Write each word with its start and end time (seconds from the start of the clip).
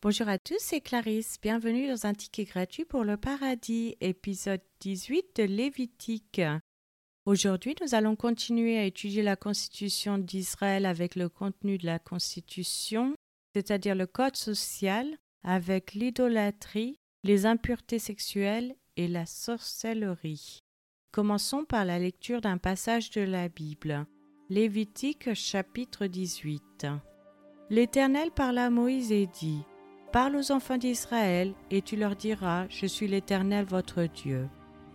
Bonjour 0.00 0.28
à 0.28 0.38
tous, 0.38 0.58
c'est 0.60 0.80
Clarisse. 0.80 1.40
Bienvenue 1.42 1.88
dans 1.88 2.06
un 2.06 2.14
ticket 2.14 2.44
gratuit 2.44 2.84
pour 2.84 3.02
le 3.02 3.16
paradis, 3.16 3.96
épisode 4.00 4.60
18 4.78 5.34
de 5.34 5.42
Lévitique. 5.42 6.40
Aujourd'hui, 7.26 7.74
nous 7.82 7.96
allons 7.96 8.14
continuer 8.14 8.78
à 8.78 8.84
étudier 8.84 9.24
la 9.24 9.34
Constitution 9.34 10.16
d'Israël 10.16 10.86
avec 10.86 11.16
le 11.16 11.28
contenu 11.28 11.78
de 11.78 11.86
la 11.86 11.98
Constitution, 11.98 13.16
c'est-à-dire 13.56 13.96
le 13.96 14.06
code 14.06 14.36
social, 14.36 15.18
avec 15.42 15.94
l'idolâtrie, 15.94 17.00
les 17.24 17.44
impuretés 17.44 17.98
sexuelles 17.98 18.76
et 18.96 19.08
la 19.08 19.26
sorcellerie. 19.26 20.60
Commençons 21.10 21.64
par 21.64 21.84
la 21.84 21.98
lecture 21.98 22.40
d'un 22.40 22.58
passage 22.58 23.10
de 23.10 23.22
la 23.22 23.48
Bible. 23.48 24.06
Lévitique 24.48 25.34
chapitre 25.34 26.06
18. 26.06 26.86
L'Éternel 27.68 28.30
parla 28.30 28.66
à 28.66 28.70
Moïse 28.70 29.10
et 29.10 29.26
dit 29.26 29.64
Parle 30.12 30.36
aux 30.36 30.52
enfants 30.52 30.78
d'Israël, 30.78 31.52
et 31.70 31.82
tu 31.82 31.96
leur 31.96 32.16
diras 32.16 32.66
Je 32.70 32.86
suis 32.86 33.06
l'Éternel 33.06 33.66
votre 33.66 34.04
Dieu. 34.04 34.48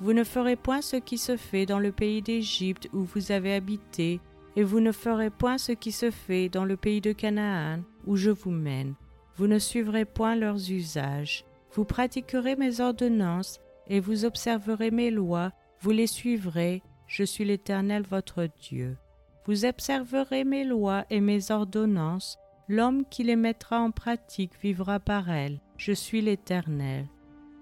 Vous 0.00 0.14
ne 0.14 0.24
ferez 0.24 0.56
point 0.56 0.80
ce 0.80 0.96
qui 0.96 1.18
se 1.18 1.36
fait 1.36 1.66
dans 1.66 1.78
le 1.78 1.92
pays 1.92 2.22
d'Égypte 2.22 2.88
où 2.94 3.02
vous 3.02 3.30
avez 3.30 3.54
habité, 3.54 4.20
et 4.56 4.62
vous 4.62 4.80
ne 4.80 4.92
ferez 4.92 5.28
point 5.28 5.58
ce 5.58 5.72
qui 5.72 5.92
se 5.92 6.10
fait 6.10 6.48
dans 6.48 6.64
le 6.64 6.78
pays 6.78 7.02
de 7.02 7.12
Canaan 7.12 7.80
où 8.06 8.16
je 8.16 8.30
vous 8.30 8.50
mène. 8.50 8.94
Vous 9.36 9.46
ne 9.46 9.58
suivrez 9.58 10.06
point 10.06 10.36
leurs 10.36 10.70
usages. 10.70 11.44
Vous 11.72 11.84
pratiquerez 11.84 12.56
mes 12.56 12.80
ordonnances, 12.80 13.60
et 13.88 14.00
vous 14.00 14.24
observerez 14.24 14.90
mes 14.90 15.10
lois, 15.10 15.52
vous 15.80 15.90
les 15.90 16.06
suivrez, 16.06 16.82
je 17.06 17.24
suis 17.24 17.44
l'Éternel 17.44 18.04
votre 18.08 18.46
Dieu. 18.62 18.96
Vous 19.44 19.66
observerez 19.66 20.44
mes 20.44 20.64
lois 20.64 21.04
et 21.10 21.20
mes 21.20 21.50
ordonnances, 21.50 22.38
L'homme 22.68 23.04
qui 23.10 23.24
les 23.24 23.36
mettra 23.36 23.80
en 23.80 23.90
pratique 23.90 24.58
vivra 24.62 24.98
par 24.98 25.30
elles. 25.30 25.60
Je 25.76 25.92
suis 25.92 26.22
l'Éternel. 26.22 27.06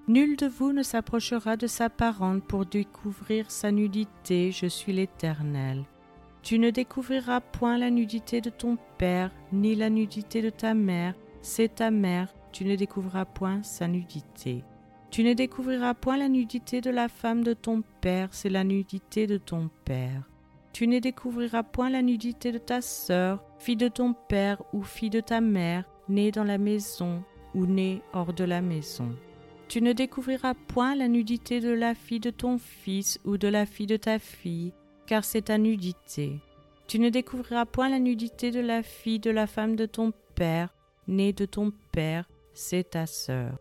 Nul 0.07 0.37
de 0.37 0.47
vous 0.47 0.73
ne 0.73 0.83
s'approchera 0.83 1.57
de 1.57 1.67
sa 1.67 1.91
parente 1.91 2.45
pour 2.45 2.67
découvrir 2.67 3.51
sa 3.51 3.73
nudité, 3.73 4.53
je 4.53 4.67
suis 4.67 4.93
l'Éternel. 4.93 5.85
Tu 6.43 6.59
ne 6.59 6.71
découvriras 6.71 7.41
point 7.41 7.79
la 7.79 7.91
nudité 7.91 8.41
de 8.41 8.51
ton 8.51 8.77
père, 8.99 9.31
ni 9.53 9.75
la 9.75 9.91
nudité 9.91 10.43
de 10.43 10.51
ta 10.51 10.75
mère, 10.75 11.15
c'est 11.41 11.77
ta 11.77 11.91
mère, 11.91 12.35
tu 12.53 12.65
ne 12.65 12.77
découvriras 12.77 13.25
point 13.25 13.63
sa 13.63 13.87
nudité. 13.89 14.65
Tu 15.11 15.23
ne 15.25 15.35
découvriras 15.35 15.95
point 15.95 16.17
la 16.17 16.29
nudité 16.29 16.81
de 16.81 16.91
la 16.91 17.09
femme 17.09 17.45
de 17.45 17.55
ton 17.55 17.83
père, 18.01 18.29
c'est 18.33 18.49
la 18.49 18.65
nudité 18.65 19.27
de 19.27 19.39
ton 19.39 19.69
père. 19.85 20.32
Tu 20.73 20.87
ne 20.87 20.99
découvriras 20.99 21.63
point 21.63 21.91
la 21.91 22.01
nudité 22.01 22.51
de 22.51 22.59
ta 22.59 22.81
sœur, 22.81 23.45
fille 23.59 23.77
de 23.77 23.89
ton 23.89 24.15
père 24.15 24.63
ou 24.73 24.83
fille 24.83 25.11
de 25.11 25.21
ta 25.21 25.41
mère, 25.41 25.85
née 26.09 26.31
dans 26.31 26.45
la 26.45 26.57
maison 26.59 27.23
ou 27.55 27.67
née 27.67 28.01
hors 28.15 28.33
de 28.33 28.45
la 28.45 28.63
maison. 28.63 29.15
Tu 29.69 29.83
ne 29.83 29.93
découvriras 29.93 30.55
point 30.55 30.95
la 30.95 31.09
nudité 31.09 31.61
de 31.61 31.71
la 31.71 31.95
fille 31.95 32.21
de 32.21 32.31
ton 32.31 32.59
fils 32.59 33.21
ou 33.25 33.37
de 33.37 33.49
la 33.49 33.67
fille 33.67 33.87
de 33.87 33.97
ta 33.97 34.19
fille, 34.19 34.73
car 35.07 35.25
c'est 35.25 35.43
ta 35.43 35.59
nudité. 35.59 36.41
Tu 36.89 36.99
ne 36.99 37.11
découvriras 37.11 37.67
point 37.67 37.89
la 37.89 37.99
nudité 37.99 38.51
de 38.51 38.61
la 38.61 38.83
fille 38.83 39.19
de 39.19 39.31
la 39.31 39.47
femme 39.47 39.77
de 39.77 39.87
ton 39.87 40.13
père, 40.35 40.75
née 41.07 41.33
de 41.33 41.45
ton 41.45 41.73
père, 41.93 42.29
c'est 42.55 42.91
ta 42.91 43.07
sœur. 43.07 43.59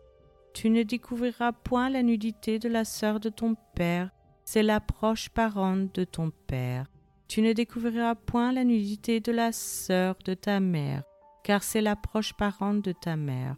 Tu 0.54 0.70
ne 0.70 0.82
découvriras 0.82 1.52
point 1.52 1.88
la 1.88 2.02
nudité 2.02 2.58
de 2.58 2.68
la 2.68 2.84
sœur 2.84 3.20
de 3.20 3.28
ton 3.28 3.54
père, 3.74 4.10
c'est 4.44 4.62
la 4.62 4.80
proche 4.80 5.28
parente 5.30 5.94
de 5.94 6.04
ton 6.04 6.30
père. 6.46 6.86
Tu 7.32 7.40
ne 7.40 7.54
découvriras 7.54 8.14
point 8.14 8.52
la 8.52 8.62
nudité 8.62 9.20
de 9.20 9.32
la 9.32 9.52
sœur 9.52 10.16
de 10.22 10.34
ta 10.34 10.60
mère, 10.60 11.02
car 11.44 11.62
c'est 11.62 11.80
la 11.80 11.96
proche 11.96 12.34
parente 12.34 12.82
de 12.82 12.92
ta 12.92 13.16
mère. 13.16 13.56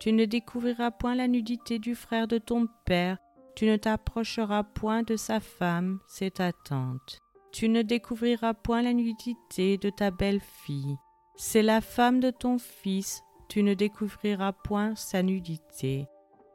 Tu 0.00 0.12
ne 0.12 0.24
découvriras 0.24 0.90
point 0.90 1.14
la 1.14 1.28
nudité 1.28 1.78
du 1.78 1.94
frère 1.94 2.26
de 2.26 2.38
ton 2.38 2.66
père, 2.84 3.18
tu 3.54 3.66
ne 3.66 3.76
t'approcheras 3.76 4.64
point 4.64 5.04
de 5.04 5.14
sa 5.14 5.38
femme, 5.38 6.00
c'est 6.08 6.34
ta 6.34 6.50
tante. 6.50 7.20
Tu 7.52 7.68
ne 7.68 7.82
découvriras 7.82 8.54
point 8.54 8.82
la 8.82 8.92
nudité 8.92 9.78
de 9.78 9.90
ta 9.90 10.10
belle-fille, 10.10 10.96
c'est 11.36 11.62
la 11.62 11.80
femme 11.80 12.18
de 12.18 12.30
ton 12.30 12.58
fils, 12.58 13.22
tu 13.48 13.62
ne 13.62 13.74
découvriras 13.74 14.50
point 14.50 14.96
sa 14.96 15.22
nudité. 15.22 16.08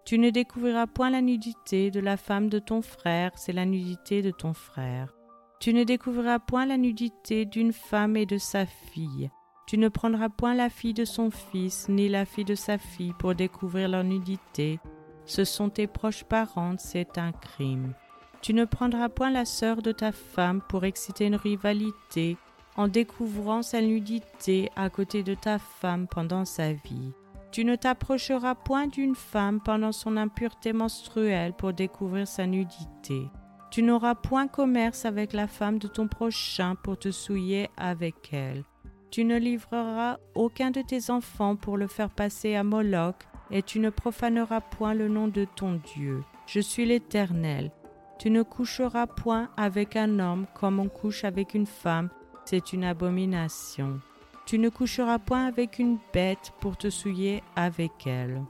Tu 0.03 0.19
ne 0.19 0.31
découvriras 0.31 0.85
point 0.85 1.11
la 1.11 1.21
nudité 1.21 1.91
de 1.91 2.01
la 2.01 2.17
femme 2.17 2.49
de 2.49 2.59
ton 2.59 2.81
frère, 2.81 3.31
c'est 3.37 3.53
la 3.53 3.65
nudité 3.65 4.21
de 4.21 4.31
ton 4.31 4.51
frère. 4.51 5.16
Tu 5.59 5.73
ne 5.73 5.83
découvriras 5.83 6.39
point 6.39 6.65
la 6.65 6.77
nudité 6.77 7.45
d'une 7.45 7.73
femme 7.73 8.15
et 8.15 8.25
de 8.25 8.37
sa 8.37 8.65
fille. 8.65 9.31
Tu 9.65 9.77
ne 9.77 9.89
prendras 9.89 10.29
point 10.29 10.53
la 10.53 10.69
fille 10.69 10.93
de 10.93 11.03
son 11.03 11.31
fils, 11.31 11.89
ni 11.89 12.07
la 12.09 12.25
fille 12.25 12.45
de 12.45 12.55
sa 12.55 12.77
fille 12.77 13.13
pour 13.19 13.35
découvrir 13.35 13.89
leur 13.89 14.03
nudité. 14.03 14.79
Ce 15.25 15.43
sont 15.43 15.69
tes 15.69 15.87
proches 15.87 16.23
parents, 16.23 16.75
c'est 16.77 17.17
un 17.17 17.31
crime. 17.31 17.93
Tu 18.41 18.53
ne 18.53 18.65
prendras 18.65 19.09
point 19.09 19.31
la 19.31 19.45
sœur 19.45 19.81
de 19.81 19.91
ta 19.91 20.11
femme 20.11 20.61
pour 20.69 20.85
exciter 20.85 21.25
une 21.25 21.35
rivalité 21.35 22.37
en 22.77 22.87
découvrant 22.87 23.63
sa 23.63 23.81
nudité 23.81 24.69
à 24.75 24.89
côté 24.89 25.23
de 25.23 25.33
ta 25.33 25.57
femme 25.57 26.07
pendant 26.07 26.45
sa 26.45 26.71
vie. 26.71 27.11
Tu 27.51 27.65
ne 27.65 27.75
t'approcheras 27.75 28.55
point 28.55 28.87
d'une 28.87 29.15
femme 29.15 29.59
pendant 29.59 29.91
son 29.91 30.15
impureté 30.15 30.71
menstruelle 30.71 31.53
pour 31.53 31.73
découvrir 31.73 32.27
sa 32.27 32.45
nudité. 32.45 33.23
Tu 33.69 33.83
n'auras 33.83 34.15
point 34.15 34.47
commerce 34.47 35.05
avec 35.05 35.33
la 35.33 35.47
femme 35.47 35.77
de 35.77 35.87
ton 35.87 36.07
prochain 36.07 36.75
pour 36.75 36.97
te 36.97 37.11
souiller 37.11 37.69
avec 37.77 38.33
elle. 38.33 38.63
Tu 39.11 39.23
ne 39.23 39.37
livreras 39.37 40.17
aucun 40.35 40.71
de 40.71 40.81
tes 40.81 41.09
enfants 41.09 41.55
pour 41.55 41.77
le 41.77 41.87
faire 41.87 42.09
passer 42.09 42.55
à 42.55 42.63
Moloch, 42.63 43.15
et 43.51 43.61
tu 43.61 43.79
ne 43.79 43.89
profaneras 43.89 44.61
point 44.61 44.93
le 44.93 45.07
nom 45.07 45.27
de 45.27 45.45
ton 45.45 45.79
Dieu. 45.95 46.23
Je 46.45 46.59
suis 46.59 46.85
l'Éternel. 46.85 47.71
Tu 48.19 48.29
ne 48.29 48.41
coucheras 48.41 49.07
point 49.07 49.49
avec 49.57 49.95
un 49.95 50.19
homme 50.19 50.47
comme 50.53 50.79
on 50.79 50.89
couche 50.89 51.23
avec 51.23 51.53
une 51.53 51.67
femme, 51.67 52.09
c'est 52.45 52.73
une 52.73 52.83
abomination. 52.83 53.99
Tu 54.45 54.57
ne 54.59 54.69
coucheras 54.69 55.19
point 55.19 55.45
avec 55.45 55.77
une 55.77 55.99
bête 56.13 56.53
pour 56.61 56.77
te 56.77 56.89
souiller 56.89 57.43
avec 57.55 58.07
elle. 58.07 58.41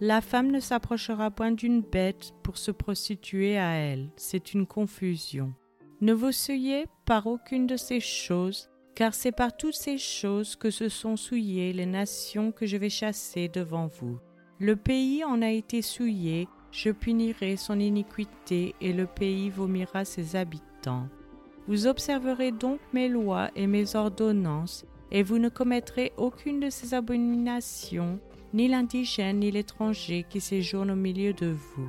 La 0.00 0.20
femme 0.20 0.50
ne 0.50 0.60
s'approchera 0.60 1.30
point 1.30 1.52
d'une 1.52 1.80
bête 1.80 2.34
pour 2.42 2.58
se 2.58 2.70
prostituer 2.70 3.56
à 3.56 3.72
elle, 3.76 4.10
c'est 4.16 4.52
une 4.52 4.66
confusion. 4.66 5.54
Ne 6.02 6.12
vous 6.12 6.32
souillez 6.32 6.84
par 7.06 7.26
aucune 7.26 7.66
de 7.66 7.78
ces 7.78 8.00
choses, 8.00 8.68
car 8.94 9.14
c'est 9.14 9.32
par 9.32 9.56
toutes 9.56 9.74
ces 9.74 9.96
choses 9.96 10.54
que 10.54 10.70
se 10.70 10.90
sont 10.90 11.16
souillées 11.16 11.72
les 11.72 11.86
nations 11.86 12.52
que 12.52 12.66
je 12.66 12.76
vais 12.76 12.90
chasser 12.90 13.48
devant 13.48 13.86
vous. 13.86 14.18
Le 14.58 14.76
pays 14.76 15.24
en 15.24 15.40
a 15.40 15.48
été 15.48 15.80
souillé, 15.80 16.46
je 16.70 16.90
punirai 16.90 17.56
son 17.56 17.80
iniquité, 17.80 18.74
et 18.82 18.92
le 18.92 19.06
pays 19.06 19.48
vomira 19.48 20.04
ses 20.04 20.36
habitants. 20.36 21.08
Vous 21.68 21.86
observerez 21.86 22.52
donc 22.52 22.80
mes 22.92 23.08
lois 23.08 23.50
et 23.56 23.66
mes 23.66 23.96
ordonnances, 23.96 24.84
et 25.10 25.22
vous 25.22 25.38
ne 25.38 25.48
commettrez 25.48 26.12
aucune 26.18 26.60
de 26.60 26.68
ces 26.68 26.92
abominations 26.92 28.20
ni 28.52 28.68
l'indigène 28.68 29.40
ni 29.40 29.50
l'étranger 29.50 30.24
qui 30.28 30.40
séjourne 30.40 30.90
au 30.90 30.96
milieu 30.96 31.32
de 31.32 31.48
vous. 31.48 31.88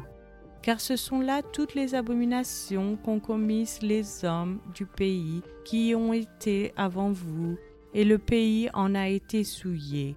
Car 0.62 0.82
ce 0.82 0.96
sont 0.96 1.22
là 1.22 1.42
toutes 1.42 1.76
les 1.76 1.96
abominations 1.96 2.98
qu'ont 2.98 3.20
commises 3.20 3.80
les 3.82 4.26
hommes 4.26 4.60
du 4.76 4.86
pays 4.86 5.42
qui 5.64 5.94
ont 5.96 6.14
été 6.14 6.74
avant 6.76 7.12
vous, 7.12 7.58
et 7.94 8.04
le 8.04 8.18
pays 8.18 8.70
en 8.74 8.94
a 8.94 9.08
été 9.08 9.44
souillé. 9.44 10.16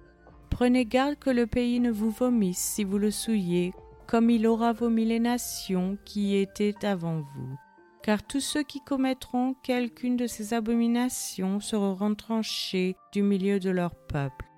Prenez 0.49 0.85
garde 0.85 1.15
que 1.17 1.29
le 1.29 1.47
pays 1.47 1.79
ne 1.79 1.89
vous 1.89 2.11
vomisse 2.11 2.59
si 2.59 2.83
vous 2.83 2.97
le 2.97 3.11
souillez, 3.11 3.73
comme 4.07 4.29
il 4.29 4.45
aura 4.45 4.73
vomi 4.73 5.05
les 5.05 5.19
nations 5.19 5.97
qui 6.03 6.35
étaient 6.35 6.85
avant 6.85 7.21
vous. 7.21 7.57
Car 8.03 8.21
tous 8.21 8.41
ceux 8.41 8.63
qui 8.63 8.81
commettront 8.81 9.55
quelqu'une 9.63 10.17
de 10.17 10.27
ces 10.27 10.53
abominations 10.53 11.59
seront 11.59 11.95
retranchés 11.95 12.95
du 13.13 13.21
milieu 13.21 13.59
de 13.59 13.69
leur 13.69 13.95
peuple. 13.95 14.50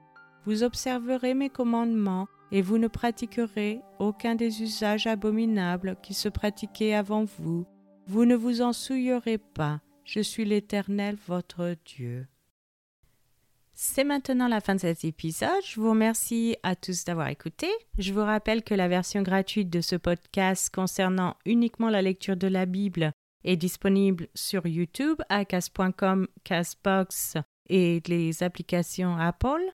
Vous 0.46 0.64
observerez 0.64 1.34
mes 1.34 1.50
commandements, 1.50 2.28
et 2.52 2.62
vous 2.62 2.78
ne 2.78 2.88
pratiquerez 2.88 3.82
aucun 3.98 4.36
des 4.36 4.62
usages 4.62 5.08
abominables 5.08 5.98
qui 6.04 6.14
se 6.14 6.30
pratiquaient 6.30 6.94
avant 6.94 7.24
vous. 7.24 7.66
Vous 8.08 8.26
ne 8.26 8.36
vous 8.36 8.62
en 8.62 8.74
souillerez 8.74 9.40
pas. 9.40 9.82
Je 10.04 10.20
suis 10.20 10.46
l'Éternel 10.46 11.18
votre 11.28 11.76
Dieu. 11.86 12.28
C'est 13.74 14.04
maintenant 14.04 14.48
la 14.48 14.62
fin 14.62 14.76
de 14.76 14.82
cet 14.82 15.04
épisode. 15.04 15.64
Je 15.66 15.80
vous 15.80 15.90
remercie 15.90 16.56
à 16.62 16.76
tous 16.76 17.06
d'avoir 17.06 17.30
écouté. 17.30 17.68
Je 17.98 18.14
vous 18.14 18.24
rappelle 18.24 18.64
que 18.64 18.76
la 18.76 18.88
version 18.88 19.24
gratuite 19.24 19.72
de 19.72 19.82
ce 19.82 19.96
podcast 19.96 20.70
concernant 20.74 21.36
uniquement 21.46 21.90
la 21.90 22.04
lecture 22.04 22.38
de 22.38 22.48
la 22.48 22.68
Bible 22.68 23.14
est 23.44 23.58
disponible 23.58 24.28
sur 24.36 24.68
YouTube, 24.68 25.22
à 25.30 25.44
cas.com, 25.44 26.28
Casbox 26.44 27.36
et 27.68 28.02
les 28.08 28.44
applications 28.44 29.18
Apple. 29.18 29.74